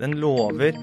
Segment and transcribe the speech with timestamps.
[0.00, 0.76] den lover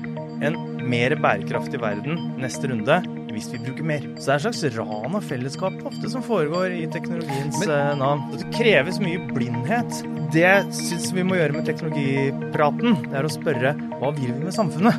[0.46, 0.58] en
[0.88, 3.02] mer bærekraftig verden neste runde
[3.38, 4.06] hvis vi bruker mer.
[4.18, 7.96] Så det er en slags ran av fellesskap ofte som foregår i teknologiens Men- eh,
[7.98, 8.24] navn.
[8.32, 10.02] Det kreves mye blindhet.
[10.34, 14.44] Det jeg syns vi må gjøre med teknologipraten, det er å spørre hva vil vi
[14.44, 14.98] med samfunnet?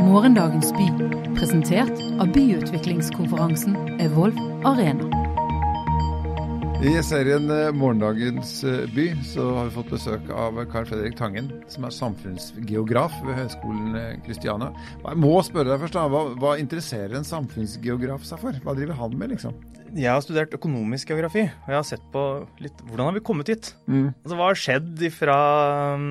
[0.00, 0.88] Morgendagens by,
[1.36, 5.19] presentert av byutviklingskonferansen Evolve Arena.
[6.80, 11.50] I serien eh, Morgendagens eh, by så har vi fått besøk av Carl Fredrik Tangen,
[11.68, 14.70] som er samfunnsgeograf ved Høgskolen eh, Kristiania.
[15.02, 18.56] Jeg må spørre deg først, da, hva, hva interesserer en samfunnsgeograf seg for?
[18.64, 19.58] Hva driver han med, liksom?
[19.92, 22.24] Jeg har studert økonomisk geografi, og jeg har sett på
[22.64, 23.74] litt hvordan har vi kommet hit.
[23.84, 24.08] Mm.
[24.14, 25.36] Altså, hva har skjedd ifra
[26.00, 26.08] um,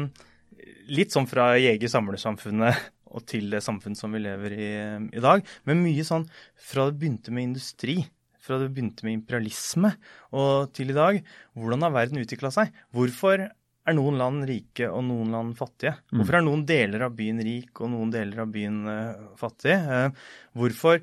[0.89, 5.41] Litt sånn fra jeger-samlersamfunnet og til det samfunn som vi lever i um, i dag.
[5.65, 6.29] Men mye sånn
[6.61, 8.03] fra det begynte med industri,
[8.43, 9.93] fra det begynte med imperialisme
[10.35, 11.21] og til i dag.
[11.59, 12.73] Hvordan har verden utvikla seg?
[12.95, 13.45] Hvorfor
[13.89, 15.95] er noen land rike og noen land fattige?
[16.13, 19.75] Hvorfor er noen deler av byen rik og noen deler av byen eh, fattig?
[19.75, 21.01] Eh, hvorfor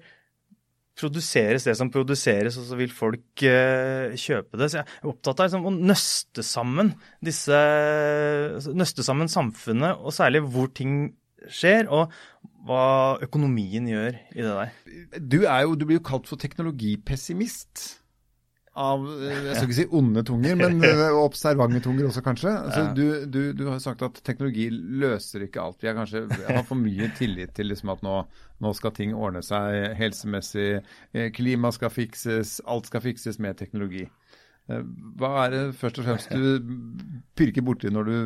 [0.96, 4.70] produseres det som produseres, og så vil folk eh, kjøpe det.
[4.72, 6.94] Så jeg er opptatt av liksom, å nøste sammen
[7.24, 7.58] disse
[8.76, 11.10] Nøste sammen samfunnet, og særlig hvor ting
[11.52, 12.14] skjer, og
[12.66, 15.20] hva økonomien gjør i det der.
[15.20, 18.02] Du, jo, du blir jo kalt for teknologipessimist.
[18.76, 22.50] Av jeg skal ikke si onde tunger, men eh, observante tunger også, kanskje.
[22.52, 25.80] Altså, du, du, du har sagt at teknologi løser ikke alt.
[25.80, 28.18] Vi kanskje, har for mye tillit til liksom at nå,
[28.60, 30.82] nå skal ting ordne seg helsemessig.
[31.16, 34.04] eh, Klima skal fikses, alt skal fikses med teknologi.
[34.68, 34.84] Eh,
[35.16, 38.16] Hva er det først og fremst du pirker borti når du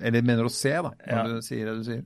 [0.00, 1.24] Eller mener å se, da, når Ja.
[1.36, 2.04] du sier det du sier?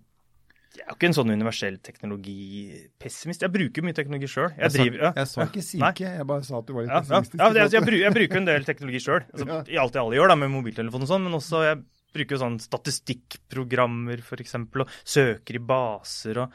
[0.76, 3.42] Jeg er jo ikke en sånn universell teknologipessimist.
[3.42, 4.50] Jeg bruker mye teknologi sjøl.
[4.54, 5.10] Jeg, Jeg ja.
[5.16, 5.66] jeg sa ikke Nei.
[5.66, 7.40] syke, jeg bare sa at du var litt Ja, ja, pessimistisk.
[7.40, 9.24] ja jeg, jeg, bruker, jeg bruker en del teknologi sjøl.
[9.32, 9.58] Altså, Ja.
[9.66, 11.80] I alt det alle gjør da, med mobiltelefon og sånn, men også jeg
[12.14, 14.54] bruker sånn statistikkprogrammer f.eks.
[14.54, 16.52] og søker i baser og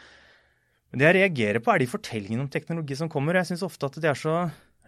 [0.91, 3.35] Men det jeg reagerer på, er de fortellingene om teknologi som kommer.
[3.35, 4.35] og Jeg syns ofte at de er så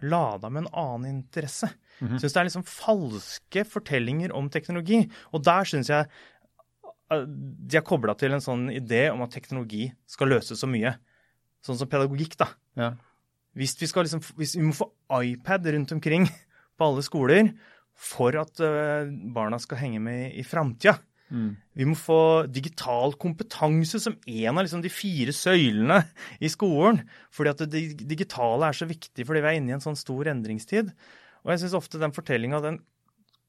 [0.00, 1.68] lada med en annen interesse.
[2.00, 5.02] Jeg syns det er liksom falske fortellinger om teknologi.
[5.34, 6.06] Og der syns jeg
[7.08, 10.92] de er kobla til en sånn idé om at teknologi skal løse så mye.
[11.64, 12.50] Sånn som pedagogikk, da.
[12.78, 12.92] Ja.
[13.58, 14.90] Hvis vi, liksom, hvis vi må få
[15.24, 16.28] iPad rundt omkring
[16.78, 17.52] på alle skoler
[17.98, 20.98] for at eh, barna skal henge med i framtida.
[21.28, 21.48] Mm.
[21.76, 25.98] Vi må få digital kompetanse som en av liksom de fire søylene
[26.40, 27.02] i skolen.
[27.34, 30.30] Fordi at det digitale er så viktig fordi vi er inne i en sånn stor
[30.30, 30.92] endringstid.
[31.44, 32.80] Og jeg syns ofte den fortellinga den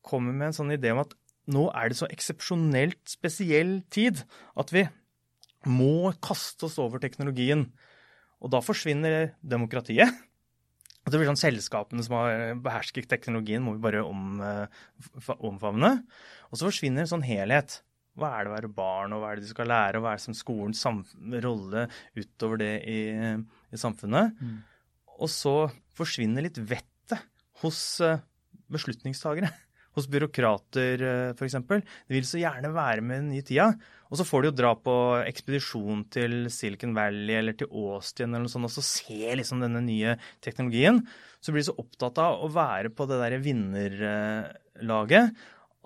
[0.06, 1.14] kommer med en sånn idé om at
[1.50, 4.22] nå er det så eksepsjonelt spesiell tid
[4.60, 4.86] at vi
[5.68, 7.68] må kaste oss over teknologien.
[8.40, 10.14] Og da forsvinner demokratiet.
[11.04, 14.68] Og det blir sånn Selskapene som har behersket teknologien, må vi bare om, eh,
[15.40, 16.04] omfavne.
[16.52, 17.82] Og så forsvinner en sånn helhet.
[18.20, 20.14] Hva er det å være barn, og hva er det de skal lære, og hva
[20.14, 20.84] er det som skolens
[21.44, 23.00] rolle utover det i,
[23.72, 24.36] i samfunnet?
[25.20, 27.26] Og så forsvinner litt vettet
[27.64, 28.22] hos eh,
[28.72, 29.52] beslutningstagere.
[30.00, 31.04] Hos byråkrater,
[31.36, 31.58] f.eks.
[31.70, 33.70] De vil så gjerne være med i den nye tida.
[34.10, 38.48] Og så får de jo dra på ekspedisjon til Silicon Valley eller til Austin eller
[38.48, 40.16] noe sånt, og så se liksom denne nye
[40.46, 41.04] teknologien.
[41.44, 45.38] Så blir de så opptatt av å være på det derre vinnerlaget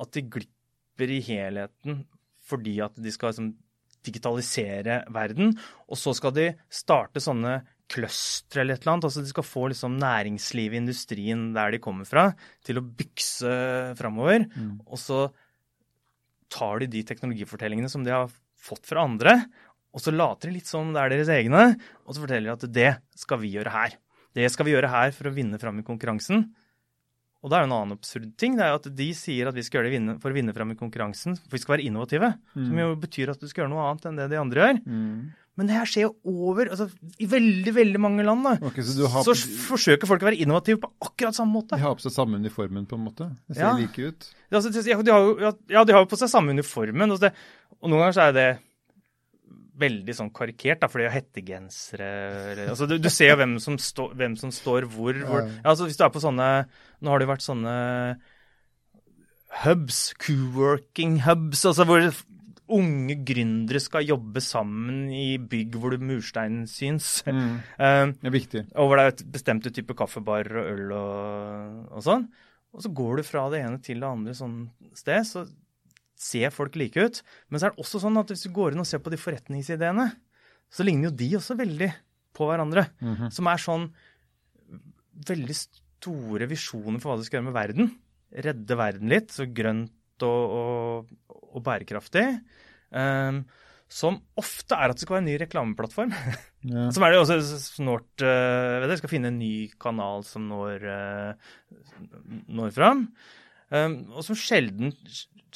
[0.04, 2.04] at de glipper i helheten
[2.44, 3.54] fordi at de skal liksom
[4.04, 5.54] digitalisere verden.
[5.88, 7.62] Og så skal de starte sånne
[7.94, 9.08] clustre eller et eller annet.
[9.10, 12.32] Altså de skal få liksom næringslivet, industrien der de kommer fra,
[12.66, 13.54] til å bykse
[14.00, 14.48] framover.
[14.90, 15.28] Og så
[16.54, 18.34] tar de de teknologifortellingene som de har
[18.64, 19.38] fått fra andre,
[19.94, 21.64] og så later de litt som det er deres egne,
[22.06, 23.98] og så forteller de at det skal vi gjøre her.
[24.34, 26.48] Det skal vi gjøre her for å vinne fram i konkurransen.
[27.44, 28.56] Og da er det en annen absurd ting.
[28.56, 30.76] det er at De sier at vi skal gjøre det for å vinne fram i
[30.80, 32.30] konkurransen, for vi skal være innovative.
[32.56, 34.80] Som jo betyr at du skal gjøre noe annet enn det de andre gjør.
[35.54, 36.88] Men det her skjer jo over altså,
[37.22, 38.42] I veldig, veldig mange land.
[38.48, 38.54] da.
[38.66, 39.36] okay, så har- så
[39.68, 41.76] forsøker folk å være innovative på akkurat samme måte.
[41.78, 43.28] De har på seg samme uniformen, på en måte.
[43.48, 43.76] Det ser Ja.
[43.78, 44.30] like ut.
[44.50, 47.12] Ja, altså, de, de, har jo, ja, de har på seg samme uniformen.
[47.12, 47.34] Og, det,
[47.84, 48.48] og noen ganger så er det
[49.80, 52.08] veldig sånn karikert, da, for de har hettegensere
[52.54, 55.18] eller, altså, du, du ser jo hvem som, stå, hvem som står hvor.
[55.26, 55.50] hvor Ja.
[55.72, 56.50] altså, hvis du er på sånne
[57.02, 57.74] Nå har det jo vært sånne
[59.64, 62.06] hubs, co-working hubs, altså hvor
[62.74, 67.20] unge gründere skal jobbe sammen i bygg hvor du mursteinen syns.
[67.28, 67.60] Mm.
[67.84, 68.64] Eh, Det er viktig.
[68.76, 72.26] og hvor det er et bestemte type kaffebarer og øl og, og sånn.
[72.74, 74.56] Og så går du fra det ene til det andre sånn
[74.98, 75.44] sted, så
[76.24, 77.22] ser folk like ut.
[77.50, 79.20] Men så er det også sånn at hvis du går inn og ser på de
[79.20, 80.08] forretningsideene,
[80.74, 81.92] så ligner jo de også veldig
[82.34, 82.88] på hverandre.
[83.34, 83.90] Som er sånn
[85.30, 87.92] veldig store visjoner for hva du skal gjøre med verden.
[88.44, 92.26] Redde verden litt, så grønt og, og, og bærekraftig.
[92.94, 93.44] Um,
[93.94, 96.14] som ofte er at det skal være en ny reklameplattform.
[96.66, 96.88] Ja.
[96.96, 100.86] Som er det også snart uh, vet du, skal finne en ny kanal som når,
[100.88, 101.58] uh,
[102.50, 103.06] når fram.
[103.74, 104.94] Um, og som sjelden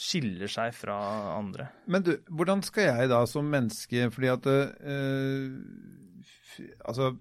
[0.02, 0.98] skiller seg fra
[1.36, 1.70] andre.
[1.90, 5.58] Men du, hvordan skal jeg da som menneske Fordi at uh,
[6.90, 7.12] Altså,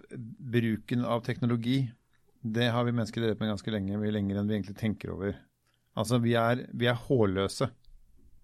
[0.57, 1.83] bruken av teknologi,
[2.41, 3.99] det har vi mennesker drevet med ganske lenge.
[4.01, 5.35] Mye lenger enn vi egentlig tenker over.
[5.93, 7.69] Altså, vi er, vi er hårløse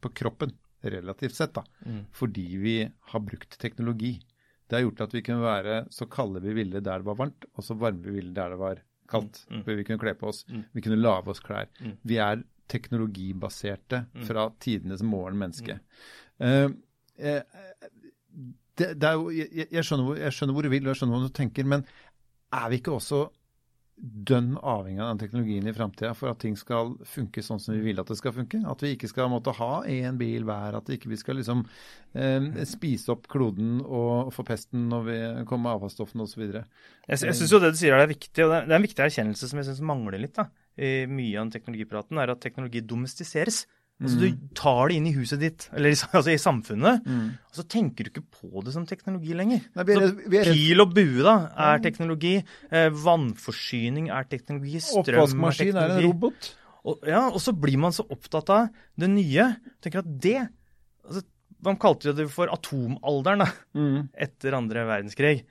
[0.05, 0.53] på kroppen,
[0.83, 1.65] relativt sett, da.
[1.87, 2.03] Mm.
[2.13, 4.19] Fordi vi har brukt teknologi.
[4.67, 7.49] Det har gjort at vi kunne være så kalde vi ville der det var varmt,
[7.57, 8.83] og så varme vi ville der det var
[9.13, 9.43] kaldt.
[9.49, 9.65] Mm, mm.
[9.67, 10.43] For vi kunne kle på oss.
[10.49, 10.65] Mm.
[10.73, 11.69] Vi kunne lage oss klær.
[11.81, 11.97] Mm.
[12.09, 14.25] Vi er teknologibaserte Mm.
[14.29, 15.79] fra tidenes morgen menneske.
[16.41, 16.79] Mm.
[17.19, 17.43] eh,
[18.79, 21.01] det, det er jo, jeg, jeg, skjønner hvor, jeg skjønner hvor du vil, og jeg
[21.03, 21.85] skjønner hva du tenker, men
[22.53, 23.29] er vi ikke også
[24.03, 27.83] dønn avhengig av den teknologien i framtida for at ting skal funke sånn som vi
[27.85, 28.59] vil at det skal funke?
[28.67, 31.63] At vi ikke skal måtte ha én bil hver, at vi ikke skal liksom
[32.17, 36.43] eh, spise opp kloden og få pesten når vi kommer med avfallsstoffene osv.
[36.49, 36.67] Jeg,
[37.13, 39.07] jeg syns jo det du sier er viktig, og det er, det er en viktig
[39.07, 42.81] erkjennelse som jeg syns mangler litt da, i mye av den teknologipraten, er at teknologi
[42.81, 43.65] domestiseres.
[44.03, 48.05] Altså Du tar det inn i huset ditt, eller altså i samfunnet, og så tenker
[48.05, 49.61] du ikke på det som teknologi lenger.
[49.77, 51.35] Nei, vi er vi er Pil og bue da,
[51.69, 52.33] er teknologi.
[52.73, 54.81] Eh, vannforsyning er teknologi.
[54.83, 55.21] Strøm er teknologi.
[55.23, 56.51] Oppvaskmaskin er en robot.
[56.83, 59.45] Og, ja, og så blir man så opptatt av det nye.
[59.85, 60.49] tenker at det
[61.07, 61.23] altså,
[61.63, 63.47] Man kalte det for atomalderen da,
[63.79, 64.09] Mm.
[64.19, 65.45] etter andre verdenskrig.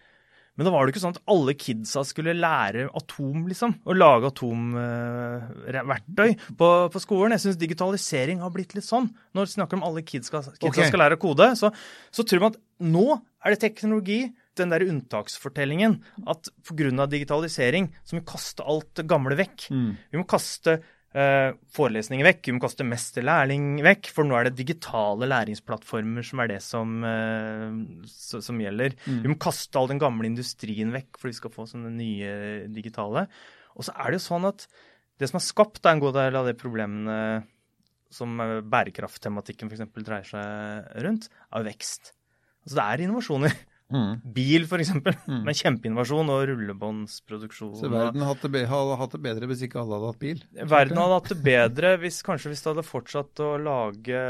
[0.59, 3.71] Men da var det ikke sånn at alle kidsa skulle lære atom, liksom.
[3.87, 7.33] Og lage atomverktøy på, på skolen.
[7.37, 9.07] Jeg syns digitalisering har blitt litt sånn.
[9.37, 10.89] Når vi snakker om alle kidsa, kidsa okay.
[10.91, 11.67] skal lære å kode, så,
[12.11, 14.21] så tror man at nå er det teknologi.
[14.59, 15.93] Den der unntaksfortellingen
[16.27, 17.05] at pga.
[17.07, 19.71] digitalisering så må vi kaste alt gamle vekk.
[19.71, 19.91] Mm.
[20.11, 25.27] Vi må kaste forelesninger vekk, vi må kaste mesterlærling vekk, for nå er det digitale
[25.27, 28.95] læringsplattformer som er det som, eh, som gjelder.
[29.03, 32.31] Vi må kaste all den gamle industrien vekk, for vi skal få sånne nye
[32.71, 33.25] digitale.
[33.75, 34.67] Og så er det jo sånn at
[35.19, 37.43] det som har skapt er en god del av de problemene
[38.11, 39.83] som eh, bærekrafttematikken f.eks.
[39.99, 42.13] dreier seg rundt, er vekst.
[42.63, 43.59] Altså det er innovasjoner.
[43.91, 44.13] Mm.
[44.35, 44.93] Bil, f.eks.
[44.95, 45.41] Mm.
[45.47, 47.75] Med kjempeinnovasjon og rullebåndsproduksjon.
[47.79, 50.41] Så verden hadde hatt det, bedre hvis ikke alle hadde hatt bil.
[50.61, 54.23] Verden hadde hatt det bedre hvis kanskje hvis det hadde fortsatt å lage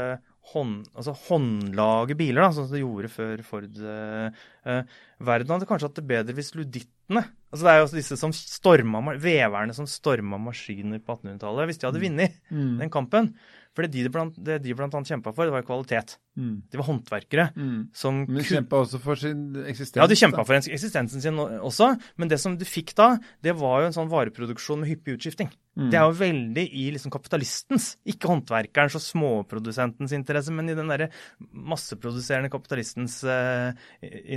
[0.52, 3.78] hånd, altså håndlage biler, da, sånn som det gjorde før Ford.
[3.78, 8.00] Eh, eh, verden hadde kanskje hatt det bedre hvis ludittene altså Det er jo også
[8.00, 11.68] disse som storma, veverne som storma maskiner på 1800-tallet.
[11.68, 13.34] Hvis de hadde vunnet den kampen.
[13.72, 16.18] For det de blant, det de blant annet kjempa for, det var kvalitet.
[16.36, 16.58] Mm.
[16.68, 17.88] De var håndverkere Mm.
[17.96, 19.96] som Men de kjempa også for sin eksistens.
[19.96, 21.88] ja, de kjempa for eksistensen sin også,
[22.20, 25.48] men det som du fikk da, det var jo en sånn vareproduksjon med hyppig utskifting.
[25.80, 25.88] Mm.
[25.88, 30.92] Det er jo veldig i liksom kapitalistens, ikke håndverkerens og småprodusentens interesse, men i den
[30.92, 31.08] derre
[31.52, 33.72] masseproduserende kapitalistens eh,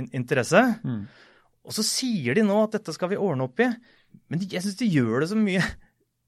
[0.00, 0.64] in interesse.
[0.84, 1.06] Mm.
[1.66, 3.66] Og så sier de nå at dette skal vi ordne opp i,
[4.30, 5.62] men jeg syns de gjør det så mye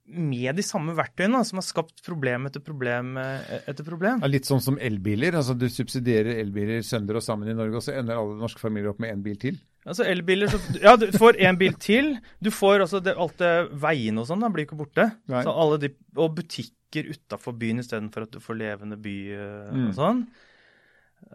[0.08, 4.22] med de samme verktøyene, som har skapt problem etter problem eh, etter problem.
[4.24, 5.36] Ja, litt sånn som elbiler.
[5.36, 8.94] altså Du subsidierer elbiler sønder og sammen i Norge, og så ender alle norske familier
[8.94, 9.58] opp med én bil til.
[9.88, 12.14] Altså elbiler, så, Ja, du får én bil til.
[12.40, 13.52] Du får altså det, alt det
[13.84, 15.10] veiene og sånn da blir ikke borte.
[15.28, 15.44] Nei.
[15.44, 19.86] Så alle de, Og butikker utafor byen istedenfor at du får levende by eh, Mm.
[19.90, 20.24] og sånn.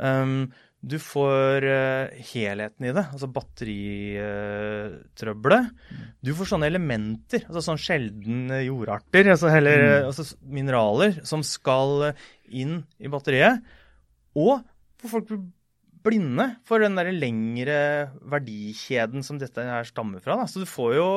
[0.02, 0.38] Um,
[0.84, 5.70] du får eh, helheten i det, altså batteritrøbbelet.
[6.24, 10.06] Du får sånne elementer, altså sånn sjeldne jordarter, altså, eller Mm.
[10.10, 12.14] altså mineraler, som skal eh,
[12.52, 13.62] inn i batteriet.
[14.36, 14.60] Og
[15.00, 15.40] for folk blir
[16.04, 17.78] blinde for den der lengre
[18.30, 20.36] verdikjeden som dette her stammer fra.
[20.42, 20.46] Da.
[20.52, 21.08] Så du får jo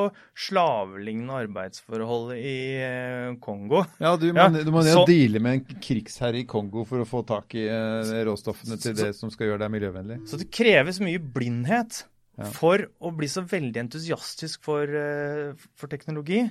[0.46, 3.82] slavelignende arbeidsforhold i eh, Kongo.
[4.00, 6.84] Ja, du må, Ja, du må ned så- og deale med en krigsherre i Kongo
[6.88, 10.20] for å få tak i eh, råstoffene til det som skal gjøre deg miljøvennlig.
[10.30, 12.04] Så det kreves mye blindhet
[12.38, 12.44] Ja.
[12.52, 16.42] for å bli så veldig entusiastisk for, eh, for teknologi.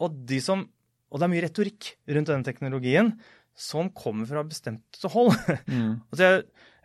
[0.00, 0.68] Og, de som,
[1.10, 3.18] og det er mye retorikk rundt denne teknologien
[3.56, 5.32] som kommer fra bestemte hold.
[5.66, 6.00] Mm.
[6.12, 6.44] Altså jeg,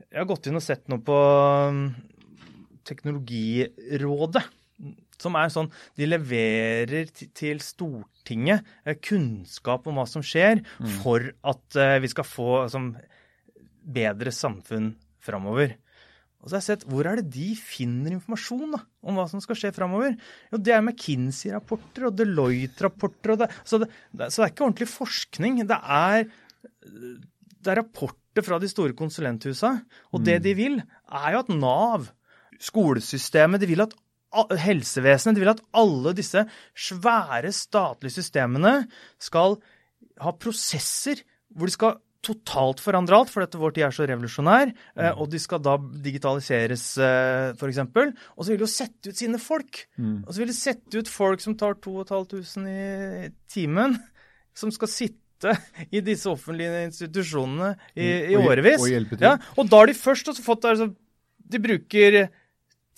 [0.10, 1.18] jeg har gått inn og sett noe på
[1.70, 1.86] um,
[2.88, 4.44] Teknologirådet.
[5.22, 10.64] Som er sånn De leverer til Stortinget eh, kunnskap om hva som skjer,
[11.04, 12.96] for at eh, vi skal få sånn,
[13.86, 15.76] bedre samfunn framover.
[16.42, 19.44] Og så har jeg sett, Hvor er det de finner informasjon da, om hva som
[19.44, 20.16] skal skje framover?
[20.50, 23.46] Jo, det er McKinsey-rapporter og Deloitte-rapporter.
[23.62, 25.62] så, så det er ikke ordentlig forskning.
[25.70, 26.26] Det er
[27.62, 29.86] det er rapporter fra de store konsulenthusene.
[30.12, 30.80] og det de vil,
[31.12, 32.08] er jo at Nav,
[32.62, 33.96] skolesystemet, de vil at
[34.64, 36.46] helsevesenet, de vil at alle disse
[36.78, 38.86] svære statlige systemene
[39.20, 39.58] skal
[40.22, 44.72] ha prosesser hvor de skal totalt forandre alt, for dette vår tid er så revolusjonær.
[44.94, 45.74] Eh, og de skal da
[46.06, 47.80] digitaliseres, eh, f.eks.
[47.82, 49.82] Og så vil de jo sette ut sine folk.
[49.98, 50.20] Mm.
[50.28, 53.98] Og så vil de sette ut folk som tar 2500 i timen,
[54.54, 55.18] som skal sitte
[55.98, 58.82] i disse offentlige institusjonene i, i Og årevis.
[58.82, 59.28] og hjelpe til.
[59.30, 60.92] Ja, og da har de først også fått altså,
[61.52, 62.22] De bruker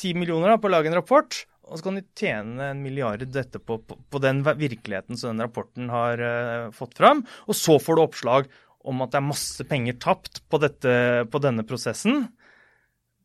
[0.01, 3.23] 10 millioner da, på å lage en rapport, og så kan de tjene en milliard
[3.23, 7.23] etterpå på, på den virkeligheten som den rapporten har uh, fått fram.
[7.47, 8.49] Og så får du oppslag
[8.83, 10.93] om at det er masse penger tapt på, dette,
[11.31, 12.25] på denne prosessen.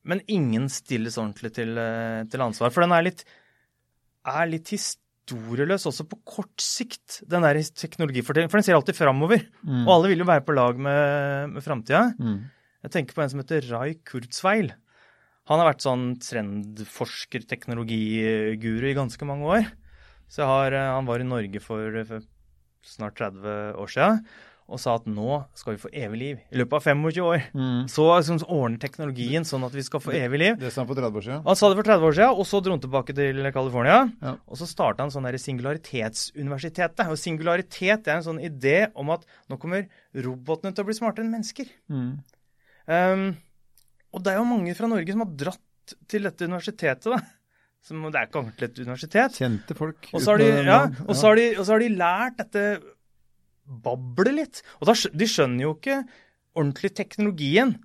[0.09, 2.71] Men ingen stilles ordentlig til, eh, til ansvar.
[2.73, 3.25] For den er litt,
[4.25, 4.71] er litt
[5.29, 8.51] historieløs også på kort sikt, den der teknologifortellingen.
[8.51, 9.45] For den ser alltid framover.
[9.87, 12.15] Og alle vil jo være på lag med, med framtida.
[12.19, 12.49] Mm.
[12.87, 14.73] Jeg tenker på en som heter Rai Kurzweil.
[15.49, 19.71] Han har vært sånn trendforsker, teknologiguru i ganske mange år.
[20.29, 22.25] Så har, eh, han var i Norge for, for
[22.85, 24.21] snart 30 år siden
[24.69, 27.45] og sa at nå skal vi få evig liv i løpet av 25 år.
[27.57, 27.87] Mm.
[27.89, 30.59] Så liksom, ordner teknologien sånn at vi skal få evig liv.
[30.61, 31.41] Det sa han for 30 år siden.
[31.47, 34.03] Han sa det for 30 år siden, og så dro han tilbake til California.
[34.21, 34.35] Ja.
[34.45, 37.01] Og så starta han sånn der singularitetsuniversitetet.
[37.09, 41.25] Og singularitet er en sånn idé om at nå kommer robotene til å bli smartere
[41.25, 41.73] enn mennesker.
[41.89, 42.13] Mm.
[42.93, 43.27] Um,
[44.13, 47.23] og det er jo mange fra Norge som har dratt til dette universitetet, da.
[47.89, 49.37] Som, det er ikke ordentlig et universitet.
[49.39, 50.11] Kjente folk.
[50.13, 52.65] Og så har de, ja, og så har de, så har de lært dette
[53.69, 54.63] bablet litt.
[54.81, 56.01] Og da, de skjønner jo ikke
[56.59, 57.77] ordentlig teknologien.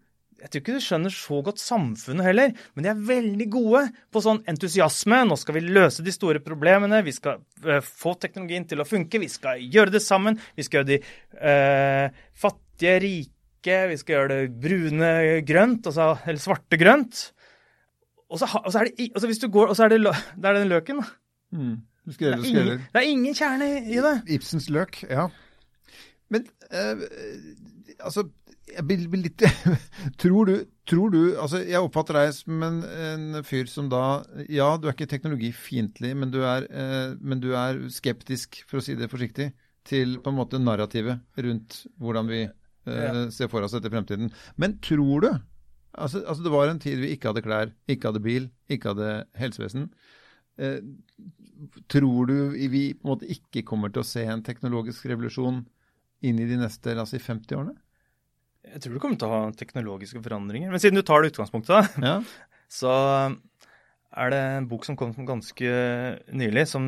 [0.43, 4.23] Jeg tror ikke de skjønner så godt samfunnet heller, men de er veldig gode på
[4.25, 5.21] sånn entusiasme.
[5.29, 9.21] Nå skal vi løse de store problemene, vi skal eh, få teknologien til å funke,
[9.23, 10.35] vi skal gjøre det sammen.
[10.57, 15.13] Vi skal gjøre de eh, fattige rike, vi skal gjøre det brune
[15.47, 17.23] grønt, altså, eller svarte grønt.
[18.33, 20.01] Og så, og så er det, og så hvis du går, og så er det,
[20.03, 21.07] det er den løken, da.
[21.55, 21.73] Mm.
[22.03, 22.79] Du Det skreller er, ingen, skreller.
[22.91, 24.13] det er ingen kjerne i i det.
[24.35, 25.29] Ibsens løk, ja.
[26.33, 27.03] Men eh,
[27.99, 28.27] altså
[28.71, 29.43] jeg blir blir litt
[30.21, 30.53] tror, du,
[30.87, 34.95] tror du Altså, jeg oppfatter deg som en, en fyr som da Ja, du er
[34.95, 39.51] ikke teknologifiendtlig, men, du er, eh, men du er skeptisk, for å si det forsiktig,
[39.87, 44.31] til på en måte narrativet rundt hvordan vi eh, ser for oss dette i fremtiden.
[44.55, 48.23] Men tror du altså, altså, det var en tid vi ikke hadde klær, ikke hadde
[48.23, 49.89] bil, ikke hadde helsevesen.
[50.55, 50.79] Eh,
[51.91, 55.65] tror du vi på en måte ikke kommer til å se en teknologisk revolusjon
[56.23, 57.75] inn i de neste la oss si 50 årene?
[58.73, 60.71] Jeg tror du kommer til å ha teknologiske forandringer.
[60.71, 62.15] Men siden du tar det utgangspunktet, da, Ja.
[62.79, 62.91] så
[64.13, 65.73] er det en bok som kom ganske
[66.31, 66.87] nylig, som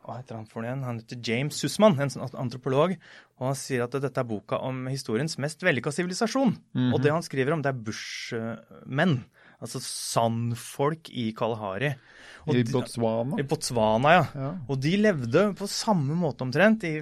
[0.00, 0.80] Hva heter han for igjen?
[0.86, 2.94] Han heter James Sussman, en sånn antropolog.
[3.38, 6.54] Og han sier at dette er boka om historiens mest vellykka sivilisasjon.
[6.74, 6.94] Mhm.
[6.96, 9.18] Og det han skriver om, det er bushmenn.
[9.60, 11.92] Altså sandfolk i Kalahari.
[12.48, 13.36] Og I Botswana?
[13.38, 14.24] I Botswana, ja.
[14.34, 14.50] Ja.
[14.72, 16.94] Og de levde på samme måte omtrent i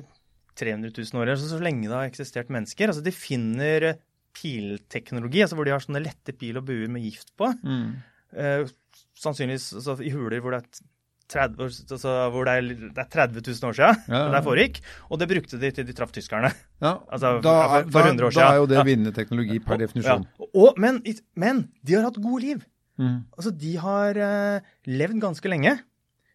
[0.58, 2.90] 300 000 år, altså så lenge det har eksistert mennesker.
[2.90, 3.98] Altså De finner eh,
[4.38, 7.50] pilteknologi, altså hvor de har sånne lette pil og buer med gift på.
[7.64, 7.96] Mm.
[8.38, 8.70] Eh,
[9.18, 10.86] sannsynligvis altså, i huler hvor det er
[11.28, 14.28] 30, altså, hvor det er, det er 30 000 år siden Ja, ja.
[14.32, 14.78] det foregikk.
[15.12, 16.50] Og det brukte de til de traff tyskerne.
[16.80, 18.46] Ja, Altså, da, for- for 100 år siden.
[18.46, 20.24] da er jo det vinnende teknologi per definisjon.
[20.24, 20.46] Ja.
[20.54, 21.02] Og, men,
[21.36, 22.64] men de har hatt gode liv.
[22.98, 23.18] Mm.
[23.36, 25.76] Altså, de har uh, levd ganske lenge.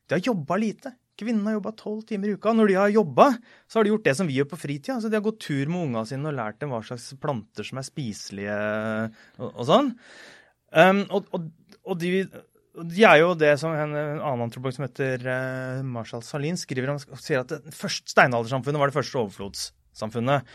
[0.07, 0.93] De har jobba lite.
[1.19, 2.53] Kvinnene har jobba tolv timer i uka.
[2.57, 3.27] Når de har jobba,
[3.69, 4.95] så har de gjort det som vi gjør på fritida.
[4.95, 7.81] Altså, de har gått tur med unga sine og lært dem hva slags planter som
[7.81, 8.55] er spiselige
[9.37, 9.91] og, og sånn.
[10.73, 11.45] Um, og, og,
[11.85, 12.23] og de,
[12.95, 16.95] de er jo det som en, en annen antropolog som heter uh, Marshall Salin skriver
[16.95, 20.49] om, sier at det første steinaldersamfunnet var det første overflodssamfunnet.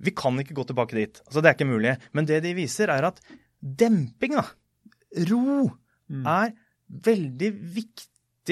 [0.00, 1.20] Vi kan ikke gå tilbake dit.
[1.26, 1.98] Altså, det er ikke mulig.
[2.16, 3.20] Men det de viser, er at
[3.60, 4.48] demping, da,
[5.28, 5.68] ro,
[6.10, 6.24] Mm.
[6.26, 6.56] er
[7.06, 8.08] veldig viktig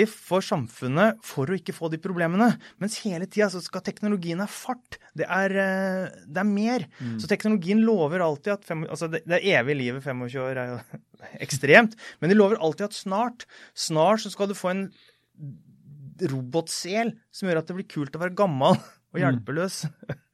[0.06, 2.52] for samfunnet for å ikke få de problemene.
[2.78, 4.98] Mens hele tida så skal teknologien ha fart.
[5.16, 6.86] Det er, eh, det er mer.
[7.00, 7.18] Mm.
[7.18, 11.00] Så teknologien lover alltid at fem, altså det, det evige livet 25 år er jo
[11.46, 14.84] ekstremt, men de lover alltid at snart, snart så skal du få en
[16.28, 18.78] robotsel som gjør at det blir kult å være gammel
[19.12, 19.86] og hjelpeløs.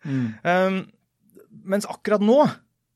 [0.04, 0.34] Mm.
[0.44, 0.82] Um,
[1.64, 2.42] mens akkurat nå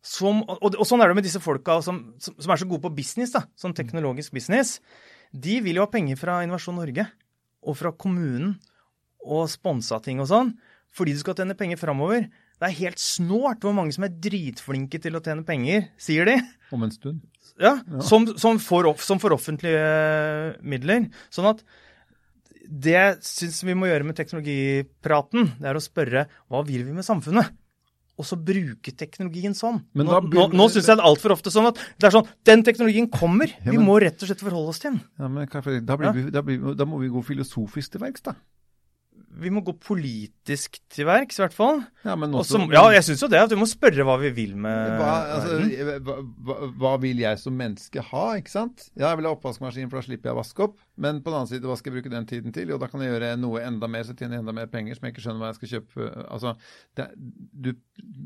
[0.04, 2.84] som, og, og sånn er det med disse folka som, som, som er så gode
[2.84, 4.74] på business, da, sånn teknologisk business.
[5.32, 7.06] De vil jo ha penger fra Innovasjon Norge
[7.68, 8.56] og fra kommunen
[9.28, 10.52] og sponsa ting og sånn,
[10.94, 12.28] fordi du skal tjene penger framover.
[12.58, 16.38] Det er helt snålt hvor mange som er dritflinke til å tjene penger, sier de.
[16.75, 17.20] Om en stund.
[17.58, 19.85] Ja, Som, som, får, som får offentlige
[20.62, 21.08] midler.
[21.35, 21.62] Sånn at
[22.68, 27.06] det syns vi må gjøre med teknologipraten, det er å spørre hva vil vi med
[27.06, 27.54] samfunnet?
[28.18, 29.76] Og så bruke teknologien sånn.
[29.94, 32.26] Men nå nå, nå syns jeg det er altfor ofte sånn at det er sånn
[32.48, 33.52] Den teknologien kommer.
[33.62, 35.02] Ja, Vi må rett og slett forholde oss til den.
[35.20, 38.34] Ja, men da, blir vi, da, blir, da må vi gå filosofisk til verks, da.
[39.38, 41.82] vi må gå politisk til verks, i hvert fall.
[42.02, 43.38] Ja, men Og også, ja, jeg syns jo det.
[43.46, 47.54] At vi må spørre hva vi vil med hva, altså, hva, hva vil jeg som
[47.54, 48.88] menneske ha, ikke sant?
[48.98, 50.78] Ja, jeg vil ha oppvaskmaskin, for da slipper jeg å vaske opp.
[50.99, 52.69] Men på den annen side, hva skal jeg bruke den tiden til?
[52.73, 55.07] Jo, da kan jeg gjøre noe enda mer, så tjener jeg enda mer penger som
[55.07, 56.09] jeg ikke skjønner hva jeg skal kjøpe.
[56.35, 56.52] Altså,
[56.99, 57.07] det,
[57.55, 57.71] du,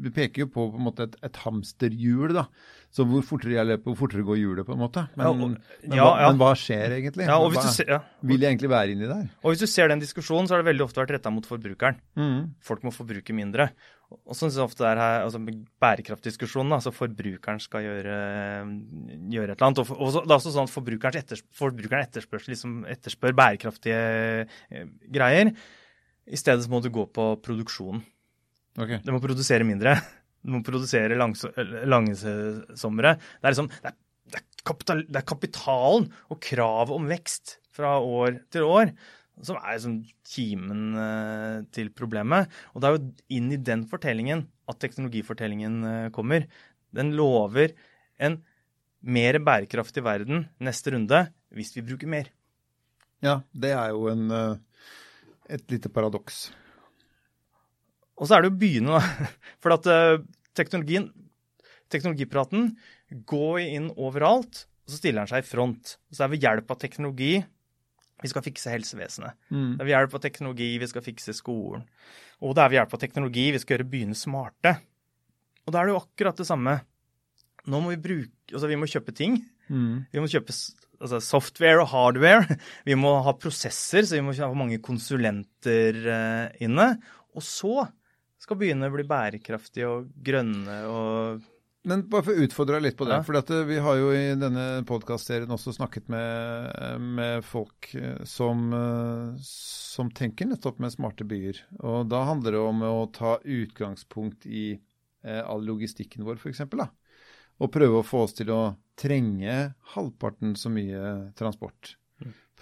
[0.02, 2.46] du peker jo på på en måte et, et hamsterhjul, da.
[2.92, 5.06] Så hvor fortere jeg løper, hvor fortere går hjulet, på en måte.
[5.16, 5.54] Men, Ja, og- men,
[5.88, 6.28] ja, hva, ja.
[6.32, 7.26] men hva skjer egentlig?
[7.28, 8.00] Ja, og hvis hva, du ser, ja.
[8.32, 9.28] Vil jeg egentlig være inni der?
[9.42, 12.00] Og hvis du ser den diskusjonen, så har det veldig ofte vært retta mot forbrukeren.
[12.20, 12.50] Mm.
[12.60, 13.70] Folk må forbruke mindre.
[14.26, 15.40] Og sånn som ofte er her, altså
[15.82, 18.16] bærekraftdiskusjonen, altså forbrukeren skal gjøre,
[19.32, 19.82] gjøre et eller annet.
[19.82, 23.36] Og, for, og så, det er også sånn at forbrukeren etters, forbrukeren etterspør, liksom, etterspør
[23.38, 24.02] bærekraftige
[24.44, 25.52] eh, greier.
[26.26, 28.04] I stedet så må du gå på produksjonen.
[28.78, 29.02] Okay.
[29.04, 29.96] Du må produsere mindre.
[30.42, 31.44] Du må produsere langs,
[31.86, 33.16] langsommere.
[33.38, 33.98] Det er liksom det er,
[34.32, 38.94] det, er kapital, det er kapitalen og kravet om vekst fra år til år
[39.40, 39.96] som er liksom
[40.28, 42.50] kimen eh, til problemet.
[42.72, 46.46] Og det er jo inn i den fortellingen at teknologifortellingen eh, kommer.
[46.92, 47.72] Den lover
[48.22, 48.42] en
[49.02, 51.24] mer bærekraftig verden neste runde
[51.56, 52.28] hvis vi bruker mer.
[53.22, 54.84] Ja, det er jo en, eh,
[55.56, 56.50] et lite paradoks.
[58.20, 59.30] Og så er det jo byene, da.
[59.62, 59.88] For at
[60.54, 61.08] teknologien,
[61.90, 62.74] teknologipraten
[63.26, 65.96] går inn overalt, og så stiller den seg i front.
[66.12, 67.32] Så er ved hjelp av teknologi
[68.22, 69.38] vi skal fikse helsevesenet.
[69.50, 69.74] Mm.
[69.74, 71.84] Det er ved hjelp av teknologi vi skal fikse skolen.
[72.42, 74.76] Og det er ved hjelp av teknologi vi skal gjøre byene smarte.
[75.66, 76.76] Og da er det jo akkurat det samme.
[77.70, 79.38] Nå må vi bruke Altså, vi må kjøpe ting.
[79.72, 80.04] Mm.
[80.12, 82.58] Vi må kjøpe altså, software og hardware.
[82.88, 86.90] Vi må ha prosesser, så vi må ha mange konsulenter eh, inne.
[87.32, 87.86] Og så
[88.42, 91.40] skal byene bli bærekraftige og grønne og
[91.88, 93.16] Men bare for å utfordre deg litt på det.
[93.18, 93.24] Ja.
[93.26, 98.68] For eh, vi har jo i denne podkastserien også snakket med, med folk eh, som,
[98.76, 101.58] eh, som tenker nettopp med smarte byer.
[101.82, 106.62] Og da handler det om å ta utgangspunkt i eh, all logistikken vår, f.eks.
[107.62, 108.62] Og prøve å få oss til å
[108.98, 109.58] trenge
[109.96, 111.96] halvparten så mye transport.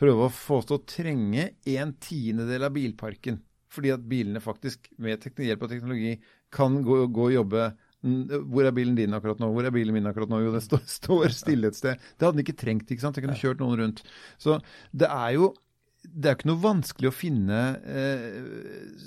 [0.01, 3.43] Prøve å få oss til å trenge en tiendedel av bilparken.
[3.71, 6.17] Fordi at bilene faktisk, med hjelp av teknologi,
[6.51, 9.51] kan gå, gå og jobbe Mm, Hvor er bilen din akkurat nå?
[9.53, 10.43] Hvor er bilen min akkurat nå?
[10.45, 11.99] Jo, det står, står stille et sted.
[12.17, 12.91] Det hadde den ikke trengt.
[12.91, 13.19] ikke sant?
[13.19, 14.05] Jeg kunne kjørt noen rundt.
[14.41, 14.61] Så
[14.93, 15.53] det er jo
[16.01, 18.23] det er ikke noe vanskelig å finne eh,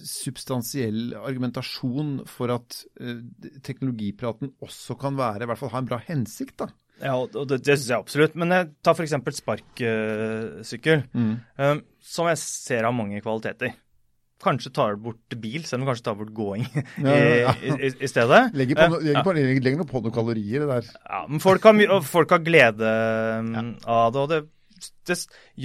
[0.05, 3.17] substansiell argumentasjon for at eh,
[3.65, 6.59] teknologipraten også kan være, i hvert fall ha en bra hensikt.
[6.61, 6.69] da.
[7.01, 8.37] Ja, og det, det syns jeg absolutt.
[8.37, 9.15] Men jeg tar f.eks.
[9.39, 11.81] sparkesykkel, eh,
[12.13, 13.73] som jeg ser har mange kvaliteter.
[14.43, 17.53] Kanskje tar bort bil, selv om kanskje tar bort gåing Ja, ja, ja.
[17.63, 18.41] i, i, i stedet.
[18.59, 20.89] Legger, på, Eh, legger, på, legger noe på noen kalorier, det der.
[21.07, 22.91] Ja, men folk har, folk har glede
[23.47, 24.41] mm, av det, og det,
[25.07, 25.17] det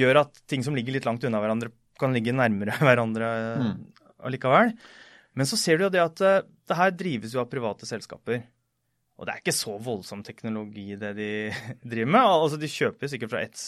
[0.03, 3.73] gjør at ting som ligger litt langt unna hverandre, kan ligge nærmere hverandre Mm.
[4.29, 4.71] allikevel.
[5.39, 8.41] Men så ser du jo det at eh, det her drives jo av private selskaper.
[9.19, 11.29] Og det er ikke så voldsom teknologi det de
[11.91, 12.23] driver med.
[12.23, 13.59] Altså, De kjøper sikkert fra ett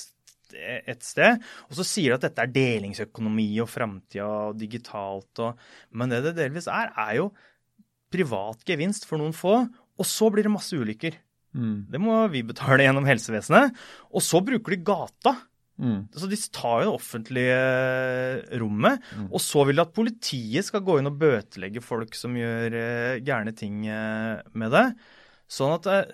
[0.54, 5.30] et sted, og så sier de at dette er delingsøkonomi og framtida og digitalt.
[5.44, 5.60] Og,
[5.94, 7.30] men det det delvis er, er jo
[8.10, 9.62] privat gevinst for noen få,
[10.00, 11.18] og så blir det masse ulykker.
[11.56, 11.90] Mm.
[11.90, 13.76] Det må vi betale gjennom helsevesenet.
[14.14, 15.34] Og så bruker de gata.
[15.80, 16.00] Mm.
[16.12, 19.06] Så de tar jo det offentlige rommet.
[19.28, 23.20] Og så vil de at politiet skal gå inn og bøtelegge folk som gjør eh,
[23.26, 24.86] gærne ting eh, med det.
[25.50, 26.12] Sånn at eh,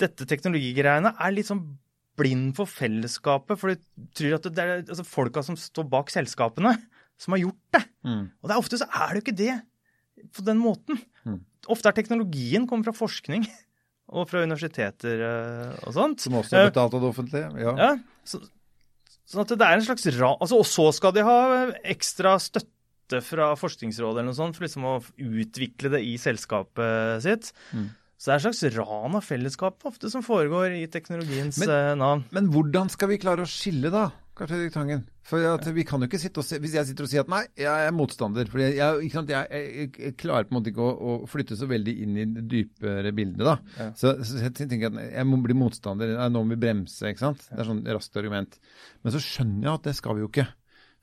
[0.00, 1.64] dette teknologigreiene er litt sånn
[2.16, 3.60] blind for fellesskapet.
[3.60, 6.74] For de tror at det er altså, folka som står bak selskapene,
[7.20, 7.82] som har gjort det.
[8.06, 8.24] Mm.
[8.40, 9.54] Og det er ofte så er det jo ikke det
[10.36, 11.00] på den måten.
[11.26, 11.40] Mm.
[11.72, 13.46] Ofte er teknologien kommer fra forskning
[14.16, 16.22] og fra universiteter eh, og sånt.
[16.24, 17.50] Som også er betalt av det offentlige.
[17.62, 17.74] Ja.
[17.80, 17.90] Ja,
[18.28, 18.40] så,
[19.26, 20.32] sånn at det er en slags ra...
[20.36, 21.38] Altså, og så skal de ha
[21.82, 27.52] ekstra støtte fra Forskningsrådet eller noe sånt for liksom å utvikle det i selskapet sitt.
[27.70, 27.90] Mm.
[28.16, 31.94] Så det er en slags ran av fellesskapet ofte som foregår i teknologiens Men- eh,
[32.00, 32.24] navn.
[32.32, 34.10] Men hvordan skal vi klare å skille, da?
[34.36, 35.04] Karl Fredrik Tangen?
[35.26, 35.40] For
[35.74, 37.66] vi kan jo ikke sitte og se, Hvis jeg sitter og sier at nei, jeg
[37.88, 41.28] er motstander for jeg, jeg, jeg, jeg, jeg klarer på en måte ikke å, å
[41.28, 43.42] flytte så veldig inn i det dypere bildet.
[43.42, 43.56] da.
[43.78, 43.88] Ja.
[43.98, 46.14] Så, så jeg tenker at jeg må bli motstander.
[46.16, 47.10] Nei, nå må vi bremse.
[47.10, 47.42] ikke sant?
[47.50, 48.58] Det er sånn raskt argument.
[49.02, 50.46] Men så skjønner jeg at det skal vi jo ikke.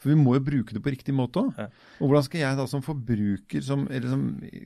[0.03, 1.53] For vi må jo bruke det på riktig måte òg.
[1.55, 1.69] Ja.
[1.99, 4.25] Og hvordan skal jeg da som forbruker, som, eller som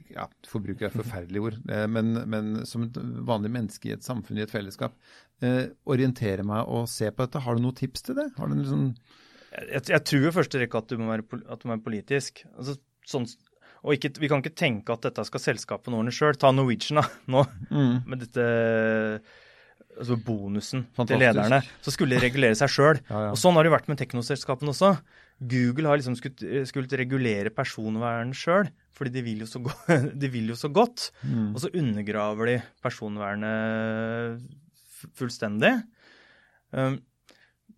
[0.10, 2.98] ja, forbruker er et forferdelig ord, eh, men, men som et
[3.30, 4.98] vanlig menneske i et samfunn, i et fellesskap,
[5.46, 7.44] eh, orientere meg og se på dette?
[7.46, 8.32] Har du noen tips til det?
[8.40, 8.88] Har du en liksom,
[9.54, 12.48] Jeg, jeg tror i første rekke at du må være, at du må være politisk.
[12.58, 13.30] Altså, sånn,
[13.86, 16.34] og ikke, vi kan ikke tenke at dette skal selskapet ordne sjøl.
[16.42, 17.06] Ta Norwegian da,
[17.38, 17.46] nå,
[18.10, 18.48] med dette
[19.98, 21.14] altså bonusen Fantastisk.
[21.14, 21.62] til lederne.
[21.86, 23.00] Så skulle de regulere seg sjøl.
[23.10, 23.32] Ja, ja.
[23.34, 24.94] Og sånn har det vært med teknoselskapene også.
[25.38, 30.58] Google har liksom skult, skult regulere personvernet sjøl, fordi de vil, go de vil, jo
[30.58, 31.12] så godt.
[31.22, 31.52] Mm.
[31.54, 34.42] Og så undergraver de personvernet
[35.18, 35.76] fullstendig.
[36.74, 36.98] Um,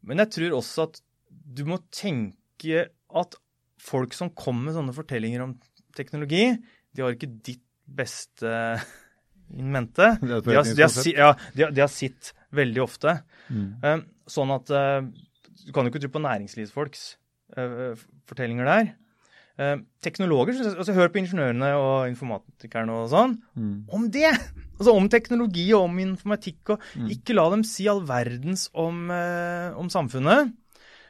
[0.08, 2.88] men jeg tror også at du må tenke
[3.20, 3.38] at
[3.80, 5.58] folk som kommer med sånne fortellinger om
[5.98, 6.54] teknologi,
[6.96, 8.48] de har ikke ditt beste
[9.60, 10.14] in mente.
[10.24, 13.20] De har, de har, ja, de har, de har sitt veldig ofte.
[13.52, 13.72] Mm.
[13.84, 15.02] Um, sånn at uh,
[15.66, 17.10] du kan jo ikke tro på næringslivsfolks
[18.30, 18.92] fortellinger der.
[19.60, 23.38] Uh, teknologer, altså Hør på ingeniørene og informatikerne og sånn.
[23.60, 23.76] Mm.
[23.92, 24.32] Om det!
[24.80, 26.76] Altså om teknologi og om informatikk.
[26.76, 27.10] og Mm.
[27.12, 30.54] Ikke la dem si all verdens om, om samfunnet.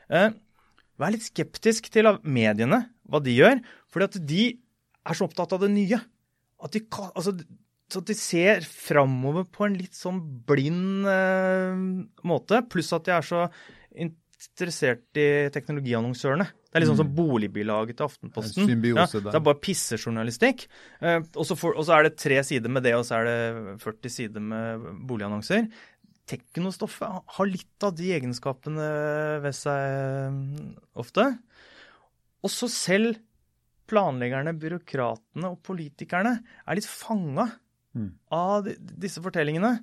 [0.09, 3.61] Vær litt skeptisk til mediene, hva de gjør.
[3.93, 4.43] fordi at de
[5.05, 5.99] er så opptatt av det nye.
[6.59, 7.35] At de, altså,
[7.89, 11.83] så at de ser framover på en litt sånn blind eh,
[12.27, 12.61] måte.
[12.69, 13.47] Pluss at de er så
[14.39, 16.45] interessert i teknologiannonsørene.
[16.69, 18.63] Det er litt sånn som boligbilaget til Aftenposten.
[18.63, 19.31] En symbiose der.
[19.31, 20.67] det er bare pissejournalistikk.
[21.01, 23.29] Eh, og, så får- og så er det tre sider med det, og så er
[23.29, 25.67] det 40 sider med boligannonser.
[26.29, 28.89] Teknostoffet har litt av de egenskapene
[29.43, 31.25] ved seg eh, ofte.
[32.45, 33.17] Og så selv
[33.89, 37.49] planleggerne, byråkratene og politikerne er litt fanga
[37.97, 38.11] Mm.
[38.29, 38.67] av
[39.01, 39.79] disse fortellingene.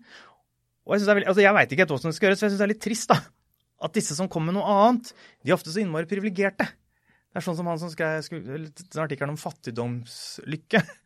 [0.87, 2.38] Og jeg, synes det er veldig, altså jeg veit ikke helt som det skal gjøres,
[2.38, 3.16] så jeg syns det er litt trist da,
[3.83, 5.12] at disse som kommer med noe annet,
[5.45, 6.69] de er ofte så innmari privilegerte.
[7.37, 10.85] Det er sånn som han som skrev den artikkelen om fattigdomslykke.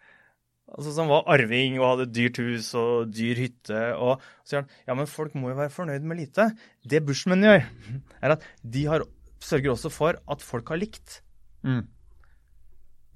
[0.70, 3.80] Altså Som var arving og hadde dyrt hus og dyr hytte.
[3.98, 6.46] Og så sier han ja, men folk må jo være fornøyd med lite.
[6.86, 7.64] Det Bushman gjør,
[8.22, 9.02] er at de har,
[9.42, 11.24] sørger også for at folk har likt.
[11.66, 11.82] Mm.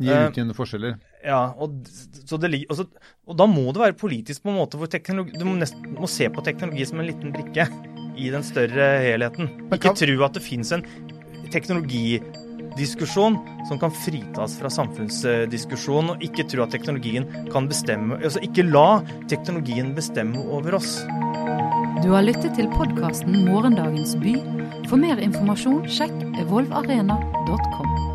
[0.03, 0.99] Gir Eh, utjevnende forskjeller.
[1.23, 1.79] Ja, og,
[2.27, 2.89] så det, og, så,
[3.31, 6.11] og da må det være politisk på en måte hvor teknologi, du må, nest, må
[6.11, 7.71] se på teknologi som en liten brikke
[8.17, 9.49] i den større helheten.
[9.69, 10.85] Men Ikke kan- tro at det fins en
[11.51, 18.65] teknologidiskusjon som kan fritas fra samfunnsdiskusjon, og ikke tro at teknologien kan bestemme Altså ikke
[18.71, 21.05] la teknologien bestemme over oss.
[22.03, 24.35] Du har lyttet til podkasten Morgendagens by.
[24.89, 28.14] For mer informasjon sjekk evolvarena.com.